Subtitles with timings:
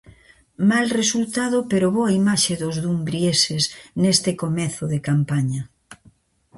[0.69, 3.63] Mal resultado pero boa imaxe dos dumbrieses
[4.01, 5.61] neste comezo de campaña.